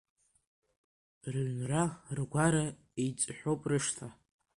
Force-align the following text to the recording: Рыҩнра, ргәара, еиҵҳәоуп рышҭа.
Рыҩнра, 1.31 1.83
ргәара, 2.17 2.65
еиҵҳәоуп 3.01 3.61
рышҭа. 3.69 4.07